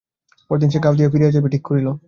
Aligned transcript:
পরদিন 0.49 0.69
সে 0.69 0.79
গাওদিয়া 0.79 1.09
ফিরিয়া 1.09 1.31
যাইবে 1.31 1.49
ঠিক 1.49 1.63
করিল। 1.65 1.87